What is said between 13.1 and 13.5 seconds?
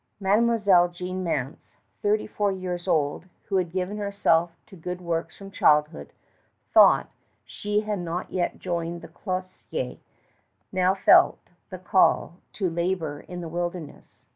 in the